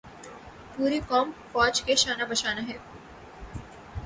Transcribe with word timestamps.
پوری 0.75 0.99
قوم 1.09 1.31
فوج 1.51 1.81
کے 1.81 1.95
شانہ 1.95 2.23
بشانہ 2.29 2.61
ہے۔ 2.69 2.77